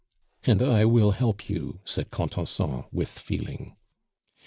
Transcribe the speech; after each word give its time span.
"And 0.45 0.63
I 0.63 0.83
will 0.83 1.11
help 1.11 1.47
you," 1.47 1.79
said 1.85 2.09
Contenson 2.09 2.85
with 2.91 3.07
feeling. 3.19 3.75